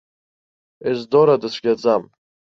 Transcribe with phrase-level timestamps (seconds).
[0.91, 2.03] Ездора дыцәгьаӡам.